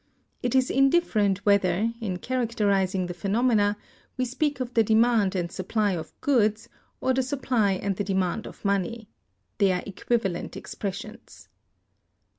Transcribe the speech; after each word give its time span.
It 0.41 0.55
is 0.55 0.71
indifferent 0.71 1.45
whether, 1.45 1.91
in 2.01 2.17
characterizing 2.17 3.05
the 3.05 3.13
phenomena, 3.13 3.77
we 4.17 4.25
speak 4.25 4.59
of 4.59 4.73
the 4.73 4.81
demand 4.83 5.35
and 5.35 5.51
supply 5.51 5.91
of 5.91 6.19
goods, 6.21 6.67
or 6.99 7.13
the 7.13 7.21
supply 7.21 7.73
and 7.73 7.95
the 7.95 8.03
demand 8.03 8.47
of 8.47 8.65
money. 8.65 9.09
They 9.59 9.71
are 9.71 9.83
equivalent 9.85 10.57
expressions. 10.57 11.49